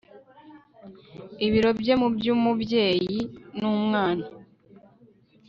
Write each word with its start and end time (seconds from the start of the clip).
ibiro 1.45 1.69
bye 1.79 1.93
mu 2.01 2.07
by'umubyeyi 2.15 3.19
n'umwana 3.59 4.25